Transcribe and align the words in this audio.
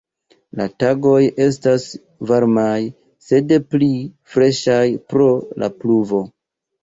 La 0.59 0.65
tagoj 0.83 1.17
estas 1.43 1.83
varmaj, 2.31 2.79
sed 3.27 3.53
pli 3.75 3.91
freŝaj 4.35 4.83
pro 5.13 5.27
la 5.65 5.69
pluvo. 5.83 6.21